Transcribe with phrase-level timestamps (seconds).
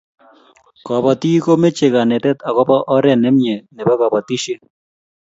[0.85, 4.59] kobotik komeche kenet akobo oree nemie neebo kabotishee